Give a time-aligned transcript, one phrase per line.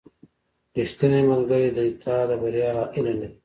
[0.75, 3.29] •ریښتینی ملګری د تا د بریا هیله لري.